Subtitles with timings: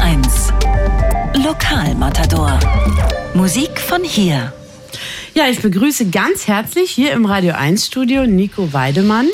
[0.00, 0.52] 1.
[1.44, 2.58] Lokalmatador.
[3.34, 4.52] Musik von hier.
[5.34, 9.28] Ja, ich begrüße ganz herzlich hier im Radio 1 Studio Nico Weidemann.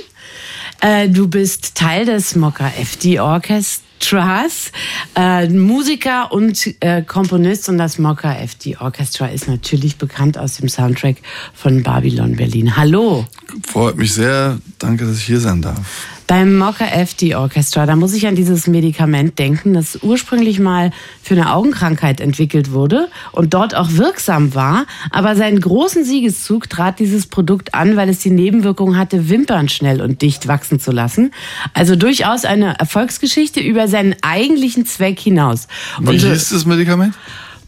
[0.80, 4.72] Äh, du bist Teil des Mokka FD Orchestras,
[5.14, 10.68] äh, Musiker und äh, Komponist und das Mokka FD Orchestra ist natürlich bekannt aus dem
[10.68, 11.16] Soundtrack
[11.54, 12.76] von Babylon Berlin.
[12.76, 13.26] Hallo.
[13.66, 14.58] Freut mich sehr.
[14.78, 16.19] Danke, dass ich hier sein darf.
[16.30, 21.34] Beim Mocha FD Orchestra, da muss ich an dieses Medikament denken, das ursprünglich mal für
[21.34, 24.86] eine Augenkrankheit entwickelt wurde und dort auch wirksam war.
[25.10, 30.00] Aber seinen großen Siegeszug trat dieses Produkt an, weil es die Nebenwirkung hatte, Wimpern schnell
[30.00, 31.32] und dicht wachsen zu lassen.
[31.74, 35.66] Also durchaus eine Erfolgsgeschichte über seinen eigentlichen Zweck hinaus.
[35.98, 37.16] Wie hieß das Medikament?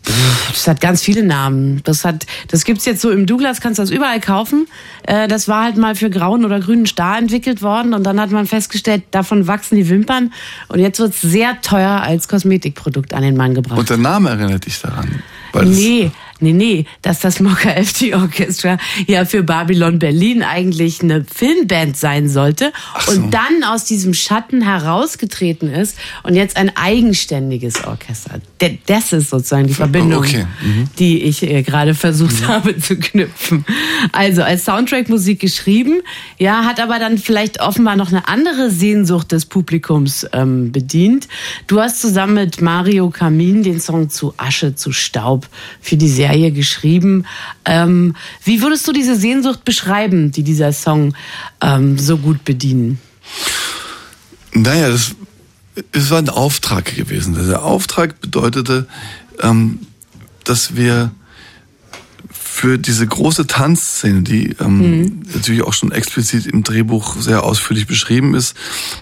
[0.04, 1.80] Das hat ganz viele Namen.
[1.84, 4.66] Das hat, das gibt's jetzt so im Douglas, kannst du das überall kaufen.
[5.04, 8.30] Äh, das war halt mal für grauen oder grünen Star entwickelt worden und dann hat
[8.30, 10.32] man festgestellt, davon wachsen die Wimpern
[10.68, 13.78] und jetzt wird's sehr teuer als Kosmetikprodukt an den Mann gebracht.
[13.78, 15.22] Und der Name erinnert dich daran?
[15.64, 16.10] nee,
[16.42, 18.76] nee, nee, dass das Mokka FT Orchestra
[19.06, 22.72] ja für Babylon Berlin eigentlich eine Filmband sein sollte
[23.06, 23.12] so.
[23.12, 28.40] und dann aus diesem Schatten herausgetreten ist und jetzt ein eigenständiges Orchester.
[28.86, 30.46] Das ist sozusagen die Verbindung, okay.
[30.62, 30.88] mhm.
[30.98, 32.48] die ich äh, gerade versucht mhm.
[32.48, 33.64] habe zu knüpfen.
[34.12, 36.00] Also als Soundtrack-Musik geschrieben,
[36.38, 41.28] ja, hat aber dann vielleicht offenbar noch eine andere Sehnsucht des Publikums ähm, bedient.
[41.66, 45.48] Du hast zusammen mit Mario Kamin den Song zu Asche zu Staub
[45.80, 47.26] für die Serie Serie geschrieben.
[47.64, 51.14] Ähm, wie würdest du diese Sehnsucht beschreiben, die dieser Song
[51.60, 52.98] ähm, so gut bedienen?
[54.54, 55.14] Naja, das,
[55.92, 57.34] es war ein Auftrag gewesen.
[57.48, 58.86] Der Auftrag bedeutete,
[59.40, 59.80] ähm,
[60.44, 61.10] dass wir
[62.62, 65.22] für diese große Tanzszene, die ähm, mhm.
[65.34, 68.56] natürlich auch schon explizit im Drehbuch sehr ausführlich beschrieben ist,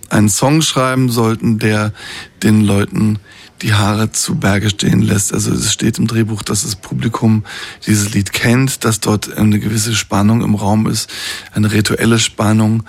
[0.08, 1.92] einen Song schreiben sollten, der
[2.42, 3.18] den Leuten
[3.60, 5.34] die Haare zu Berge stehen lässt.
[5.34, 7.44] Also es steht im Drehbuch, dass das Publikum
[7.86, 11.10] dieses Lied kennt, dass dort eine gewisse Spannung im Raum ist,
[11.52, 12.84] eine rituelle Spannung.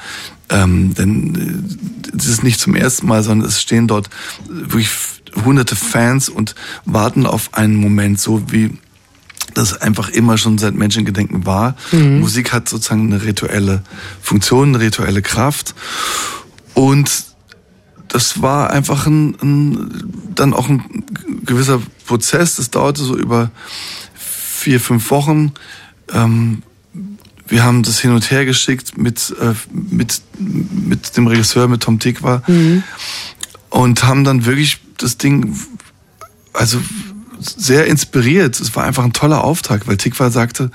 [0.49, 1.75] Ähm, denn
[2.13, 4.09] äh, es ist nicht zum ersten Mal, sondern es stehen dort
[4.47, 4.89] wirklich
[5.43, 6.55] hunderte Fans und
[6.85, 8.77] warten auf einen Moment, so wie
[9.53, 11.75] das einfach immer schon seit Menschengedenken war.
[11.91, 12.19] Mhm.
[12.19, 13.83] Musik hat sozusagen eine rituelle
[14.21, 15.75] Funktion, eine rituelle Kraft.
[16.73, 17.25] Und
[18.07, 20.03] das war einfach ein, ein,
[20.35, 21.05] dann auch ein
[21.45, 22.57] gewisser Prozess.
[22.57, 23.51] Das dauerte so über
[24.13, 25.53] vier, fünf Wochen.
[26.11, 26.63] Ähm,
[27.47, 31.99] wir haben das hin und her geschickt mit, äh, mit, mit dem Regisseur, mit Tom
[31.99, 32.43] Tikva.
[32.47, 32.83] Mhm.
[33.69, 35.55] Und haben dann wirklich das Ding,
[36.53, 36.79] also
[37.41, 38.59] sehr inspiriert.
[38.59, 40.71] Es war einfach ein toller Auftrag, weil Tikva sagte,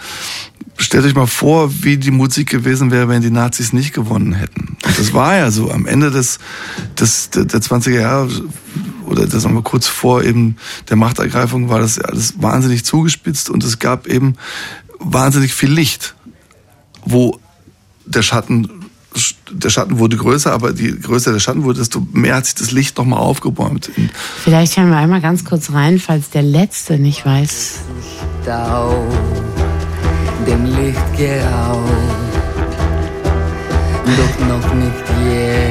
[0.78, 4.76] stellt euch mal vor, wie die Musik gewesen wäre, wenn die Nazis nicht gewonnen hätten.
[4.84, 5.70] Und das war ja so.
[5.70, 6.38] Am Ende des,
[6.98, 8.30] des der 20er Jahre
[9.06, 10.56] oder das mal kurz vor eben
[10.88, 14.34] der Machtergreifung war das alles wahnsinnig zugespitzt und es gab eben
[14.98, 16.14] wahnsinnig viel Licht,
[17.04, 17.38] wo
[18.04, 18.68] der Schatten
[19.50, 22.70] der Schatten wurde größer, aber je größer der Schatten wurde, desto mehr hat sich das
[22.70, 23.90] Licht nochmal aufgebäumt.
[24.42, 27.80] Vielleicht hören wir einmal ganz kurz rein, falls der Letzte nicht weiß.
[28.42, 29.06] Stau
[30.46, 31.90] dem Licht geraubt,
[34.16, 34.92] doch noch nicht
[35.28, 35.65] jetzt.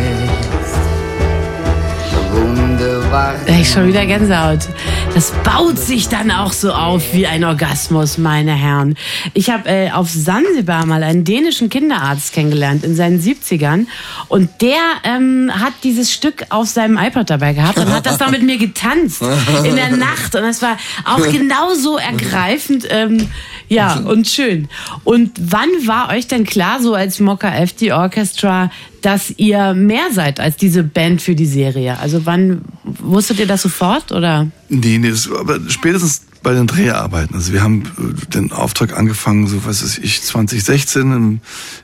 [3.47, 4.67] Ich schon wieder Gänsehaut.
[5.13, 8.95] Das baut sich dann auch so auf wie ein Orgasmus, meine Herren.
[9.33, 13.85] Ich habe äh, auf Sansibar mal einen dänischen Kinderarzt kennengelernt in seinen 70ern
[14.27, 18.31] und der ähm, hat dieses Stück auf seinem iPod dabei gehabt und hat das dann
[18.31, 19.21] mit mir getanzt
[19.63, 22.85] in der Nacht und das war auch genauso ergreifend.
[22.89, 23.29] Ähm,
[23.67, 24.67] ja, und schön.
[25.03, 28.69] Und wann war euch denn klar, so als Mokka FD Orchestra,
[29.01, 31.97] dass ihr mehr seid als diese Band für die Serie?
[31.99, 32.61] Also wann
[33.05, 34.47] wusstet ihr das sofort oder?
[34.69, 37.33] Nee, nee, aber spätestens bei den Dreharbeiten.
[37.35, 41.39] Also wir haben äh, den Auftrag angefangen, so was weiß ich, 2016, im,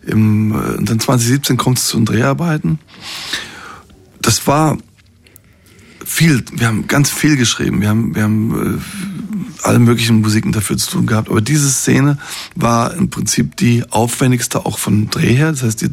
[0.05, 2.77] im, äh, und dann 2017 kommt es zu den Dreharbeiten.
[4.21, 4.77] Das war
[6.05, 7.81] viel, wir haben ganz viel geschrieben.
[7.81, 11.29] Wir haben, wir haben äh, alle möglichen Musiken dafür zu tun gehabt.
[11.29, 12.17] Aber diese Szene
[12.55, 15.51] war im Prinzip die aufwendigste auch von Dreh her.
[15.51, 15.89] Das heißt, die,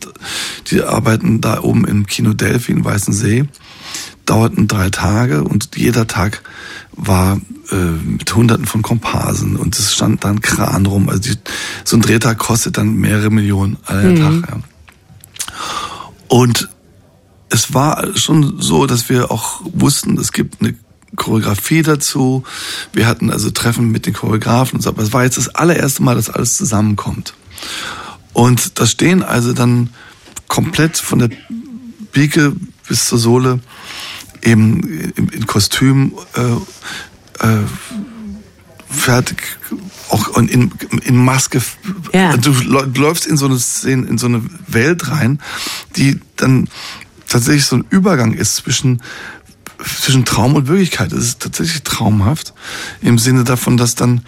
[0.70, 3.46] die arbeiten da oben im Kino Delphi in Weißensee,
[4.28, 6.42] dauerten drei Tage und jeder Tag
[6.92, 7.40] war
[7.70, 11.08] äh, mit Hunderten von Komparsen und es stand dann Kran rum.
[11.08, 11.34] Also die,
[11.84, 14.42] so ein Drehtag kostet dann mehrere Millionen aller mhm.
[14.42, 14.50] Tag.
[14.50, 14.60] Ja.
[16.28, 16.68] Und
[17.48, 20.74] es war schon so, dass wir auch wussten, es gibt eine
[21.16, 22.44] Choreografie dazu.
[22.92, 24.90] Wir hatten also Treffen mit den Choreografen und so.
[24.90, 27.34] Aber es war jetzt das allererste Mal, dass alles zusammenkommt.
[28.34, 29.90] Und da stehen also dann
[30.48, 31.30] komplett von der
[32.12, 32.52] Pike
[32.86, 33.60] bis zur Sohle
[34.42, 37.64] eben in, Kostüm äh, äh,
[38.90, 39.58] fertig,
[40.08, 40.72] auch in,
[41.04, 41.60] in Maske.
[42.12, 42.36] Ja.
[42.36, 45.40] Du läufst in so eine Szene, in so eine Welt rein,
[45.96, 46.68] die dann
[47.28, 49.02] tatsächlich so ein Übergang ist zwischen
[49.84, 51.12] zwischen Traum und Wirklichkeit.
[51.12, 52.52] Es ist tatsächlich traumhaft
[53.00, 54.22] im Sinne davon, dass dann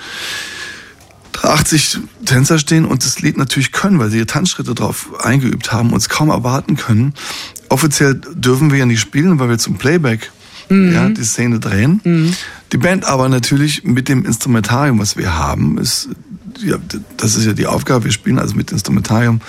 [1.43, 5.91] 80 Tänzer stehen und das Lied natürlich können, weil sie ihre Tanzschritte drauf eingeübt haben
[5.91, 7.15] und es kaum erwarten können.
[7.71, 10.31] Offiziell dürfen wir ja nicht spielen, weil wir zum Playback
[10.69, 10.93] mhm.
[10.93, 12.01] ja, die Szene drehen.
[12.05, 12.35] Mhm.
[12.73, 16.11] Die Band aber natürlich mit dem Instrumentarium, was wir haben, ist
[16.59, 16.77] ja,
[17.17, 19.41] das ist ja die Aufgabe, wir spielen also mit Instrumentarium,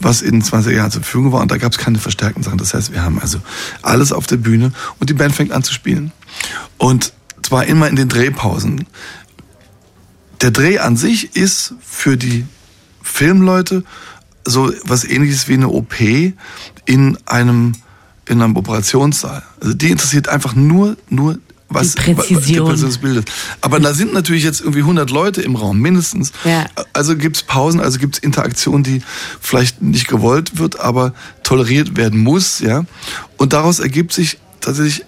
[0.00, 2.58] was in 20 Jahren zur Verfügung war und da gab es keine verstärkten Sachen.
[2.58, 3.38] Das heißt, wir haben also
[3.80, 6.12] alles auf der Bühne und die Band fängt an zu spielen.
[6.78, 8.86] Und zwar immer in den Drehpausen
[10.42, 12.44] der Dreh an sich ist für die
[13.00, 13.84] Filmleute
[14.44, 16.00] so was ähnliches wie eine OP
[16.84, 17.72] in einem
[18.28, 19.42] in einem Operationssaal.
[19.60, 22.40] Also die interessiert einfach nur nur was die Präzision.
[22.42, 23.24] Die Präzision des Bildes.
[23.60, 26.32] Aber da sind natürlich jetzt irgendwie 100 Leute im Raum, mindestens.
[26.44, 26.66] Ja.
[26.92, 29.02] Also gibt's Pausen, also gibt's Interaktion, die
[29.40, 32.60] vielleicht nicht gewollt wird, aber toleriert werden muss.
[32.60, 32.84] ja.
[33.38, 35.04] Und daraus ergibt sich tatsächlich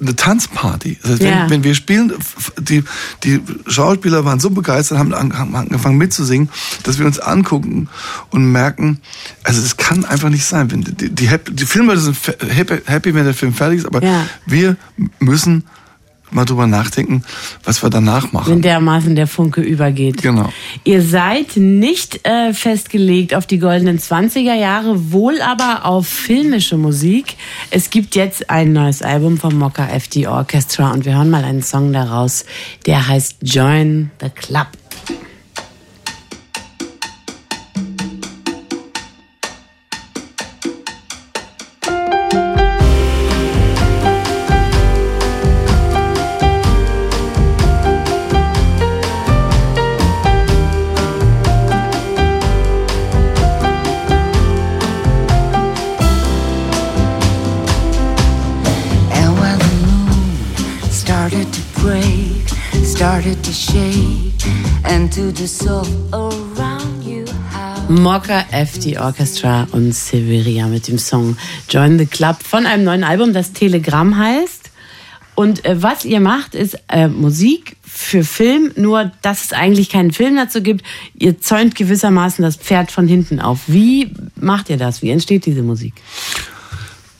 [0.00, 0.98] eine Tanzparty.
[1.00, 1.50] Das heißt, wenn, ja.
[1.50, 2.12] wenn wir spielen,
[2.58, 2.84] die,
[3.24, 6.48] die Schauspieler waren so begeistert, haben angefangen mitzusingen,
[6.82, 7.88] dass wir uns angucken
[8.30, 9.00] und merken,
[9.44, 10.70] also das kann einfach nicht sein.
[10.70, 12.16] Wenn die, die, die Filme sind
[12.48, 14.26] happy, happy, wenn der Film fertig ist, aber ja.
[14.46, 14.76] wir
[15.18, 15.64] müssen
[16.30, 17.22] mal drüber nachdenken,
[17.64, 18.52] was wir danach machen.
[18.52, 20.22] Wenn dermaßen der Funke übergeht.
[20.22, 20.50] Genau.
[20.84, 27.36] Ihr seid nicht äh, festgelegt auf die goldenen 20er Jahre, wohl aber auf filmische Musik.
[27.70, 31.62] Es gibt jetzt ein neues Album vom Mokka FD Orchestra und wir hören mal einen
[31.62, 32.44] Song daraus,
[32.86, 34.68] der heißt Join the Club.
[67.88, 71.36] Mocha FD Orchestra und Severia mit dem Song
[71.70, 74.72] Join the Club von einem neuen Album, das Telegramm heißt.
[75.36, 80.10] Und äh, was ihr macht, ist äh, Musik für Film, nur dass es eigentlich keinen
[80.10, 80.84] Film dazu gibt.
[81.16, 83.60] Ihr zäunt gewissermaßen das Pferd von hinten auf.
[83.68, 85.02] Wie macht ihr das?
[85.02, 85.94] Wie entsteht diese Musik?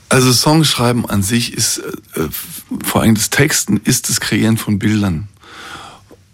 [0.09, 2.29] Also Songschreiben an sich ist, äh, äh
[2.83, 5.29] vor allem das Texten, ist das Kreieren von Bildern.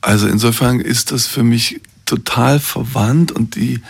[0.03, 3.81] Also insofern ist das für mich total verwandt und die,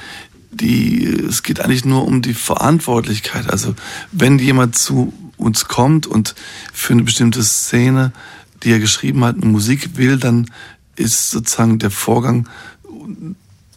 [0.52, 3.50] die, es geht eigentlich nur um die Verantwortlichkeit.
[3.50, 3.74] Also
[4.12, 6.36] wenn jemand zu uns kommt und
[6.72, 8.14] für eine bestimmte Szene,
[8.62, 10.52] die er geschrieben hat, eine Musik will, dann
[10.96, 12.48] ist sozusagen der Vorgang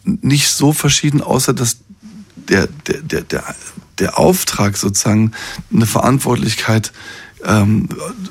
[0.03, 1.79] nicht so verschieden, außer dass
[2.35, 3.55] der, der, der, der,
[3.97, 5.31] der Auftrag sozusagen
[5.73, 6.93] eine Verantwortlichkeit
[7.43, 7.87] ähm,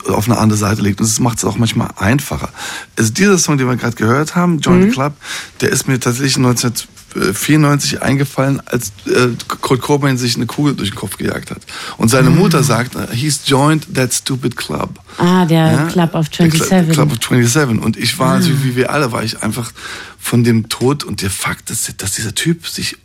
[0.09, 1.01] auf eine andere Seite legt.
[1.01, 2.51] Und das macht es auch manchmal einfacher.
[2.97, 4.83] Also dieser Song, den wir gerade gehört haben, Join mhm.
[4.85, 5.15] the Club,
[5.61, 9.29] der ist mir tatsächlich 1994 eingefallen, als äh,
[9.61, 11.63] Kurt Cobain sich eine Kugel durch den Kopf gejagt hat.
[11.97, 12.39] Und seine mhm.
[12.39, 14.99] Mutter sagt, he's joined that stupid club.
[15.19, 15.85] Ah, der ja?
[15.87, 16.93] Club of 27.
[16.93, 17.81] Club of 27.
[17.81, 18.41] Und ich war, ah.
[18.63, 19.73] wie wir alle, war ich einfach
[20.19, 22.97] von dem Tod und der Fakt, dass, dass dieser Typ sich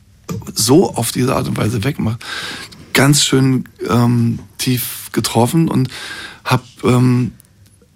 [0.53, 2.23] so auf diese Art und Weise wegmacht,
[2.93, 5.89] ganz schön ähm, tief getroffen und
[6.43, 7.31] habe ähm,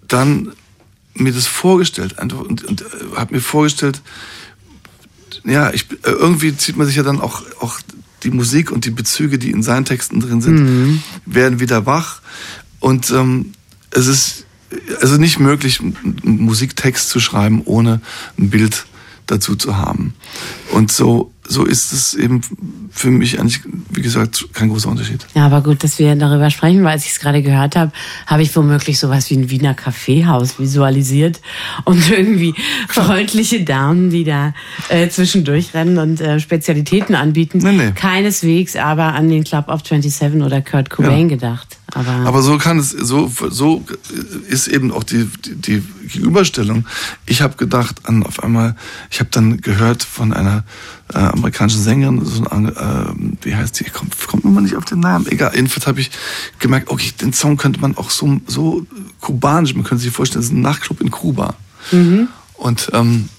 [0.08, 0.52] dann
[1.14, 2.84] mir das vorgestellt und, und, und äh,
[3.16, 4.02] habe mir vorgestellt,
[5.44, 7.80] ja, ich, äh, irgendwie zieht man sich ja dann auch, auch
[8.22, 11.02] die Musik und die Bezüge, die in seinen Texten drin sind, mhm.
[11.24, 12.20] werden wieder wach.
[12.80, 13.52] Und ähm,
[13.90, 14.46] es ist
[15.00, 18.00] also nicht möglich, einen Musiktext zu schreiben, ohne
[18.38, 18.86] ein Bild
[19.26, 20.14] dazu zu haben.
[20.72, 22.40] Und so so ist es eben
[22.90, 23.60] für mich eigentlich,
[23.90, 25.26] wie gesagt, kein großer Unterschied.
[25.34, 27.92] Ja, aber gut, dass wir darüber sprechen, weil als ich es gerade gehört habe,
[28.26, 31.40] habe ich womöglich sowas wie ein Wiener Kaffeehaus visualisiert
[31.84, 32.54] und irgendwie
[32.88, 34.54] freundliche Damen, die da
[34.88, 37.58] äh, zwischendurch rennen und äh, Spezialitäten anbieten.
[37.58, 37.92] Nee, nee.
[37.92, 41.36] Keineswegs aber an den Club of 27 oder Kurt Cobain ja.
[41.36, 41.78] gedacht.
[41.96, 43.82] Aber, aber so kann es, so, so
[44.50, 46.84] ist eben auch die, die, die Gegenüberstellung.
[47.24, 48.76] Ich habe gedacht an auf einmal,
[49.10, 50.64] ich habe dann gehört von einer
[51.14, 53.06] äh, amerikanischen Sängerin, so ein, äh,
[53.40, 56.10] wie heißt sie, kommt, kommt mal nicht auf den Namen, egal, jedenfalls habe ich
[56.58, 58.86] gemerkt, okay, den Song könnte man auch so, so
[59.20, 61.54] kubanisch, man könnte sich vorstellen, es ist ein Nachtclub in Kuba.
[61.92, 62.28] Mhm.
[62.54, 63.30] Und ähm,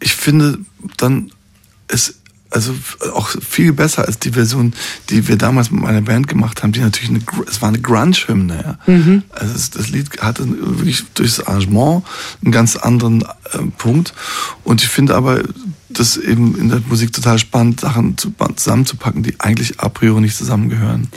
[0.00, 0.60] ich finde
[0.96, 1.30] dann,
[1.88, 2.19] es
[2.50, 2.74] also
[3.14, 4.72] auch viel besser als die Version,
[5.08, 8.78] die wir damals mit meiner Band gemacht haben, die natürlich eine, es war eine Grunge-Hymne.
[8.86, 8.92] Ja.
[8.92, 9.22] Mhm.
[9.30, 12.04] Also das, das, Lied hatte wirklich durchs Arrangement
[12.42, 14.14] einen ganz anderen äh, Punkt.
[14.64, 15.42] Und ich finde aber,
[15.92, 20.36] das eben in der Musik total spannend, Sachen zu, zusammenzupacken, die eigentlich a priori nicht
[20.36, 21.08] zusammengehören.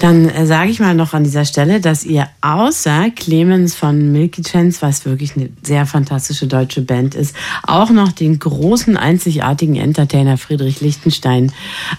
[0.00, 4.42] Dann äh, sage ich mal noch an dieser Stelle, dass ihr außer Clemens von Milky
[4.42, 10.38] Chance, was wirklich eine sehr fantastische deutsche Band ist, auch noch den großen, einzigartigen Entertainer
[10.38, 11.52] Friedrich Lichtenstein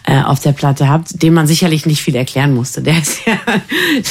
[0.06, 2.82] äh, auf der Platte habt, dem man sicherlich nicht viel erklären musste.
[2.82, 3.40] Der ist ja,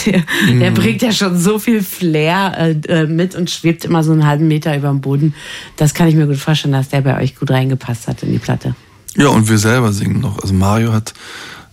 [0.06, 0.60] der, mhm.
[0.60, 4.26] der bringt ja schon so viel Flair äh, äh, mit und schwebt immer so einen
[4.26, 5.34] halben Meter über dem Boden.
[5.76, 8.38] Das kann ich mir gut vorstellen, dass der bei euch gut reingepasst hat in die
[8.38, 8.74] Platte.
[9.16, 10.38] Ja, und wir selber singen noch.
[10.40, 11.14] Also Mario hat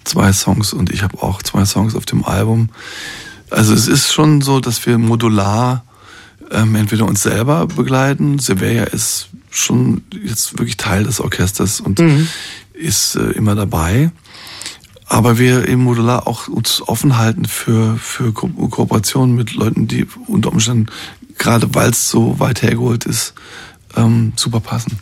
[0.04, 2.70] zwei Songs und ich habe auch zwei Songs auf dem Album.
[3.50, 5.84] Also es ist schon so, dass wir modular
[6.52, 8.40] ähm, entweder uns selber begleiten.
[8.40, 12.28] Sevilla ist schon jetzt wirklich Teil des Orchesters und mhm.
[12.74, 14.12] ist äh, immer dabei.
[15.10, 20.06] Aber wir eben modular auch uns offen halten für, für Ko Kooperationen mit Leuten, die
[20.28, 20.88] unter Umständen,
[21.38, 23.34] gerade weil es so weit hergeholt ist,
[23.98, 25.00] ähm, super passen.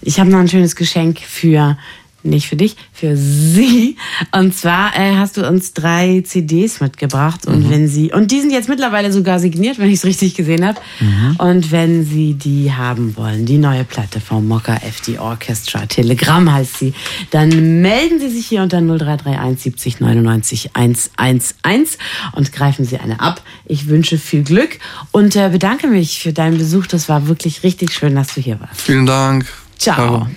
[0.00, 1.76] Ich habe noch ein schönes Geschenk für
[2.24, 3.96] nicht für dich, für sie.
[4.32, 7.70] Und zwar äh, hast du uns drei CDs mitgebracht und mhm.
[7.70, 10.78] wenn sie und die sind jetzt mittlerweile sogar signiert, wenn ich es richtig gesehen habe.
[11.00, 11.36] Mhm.
[11.38, 16.78] Und wenn sie die haben wollen, die neue Platte vom Mokka FD Orchestra, Telegramm heißt
[16.78, 16.94] sie,
[17.30, 21.98] dann melden Sie sich hier unter 0331 70 99 111
[22.32, 23.42] und greifen Sie eine ab.
[23.64, 24.78] Ich wünsche viel Glück
[25.10, 26.86] und äh, bedanke mich für deinen Besuch.
[26.86, 28.80] Das war wirklich richtig schön, dass du hier warst.
[28.80, 29.46] Vielen Dank.
[29.78, 29.94] Ciao.
[29.94, 30.28] Ciao.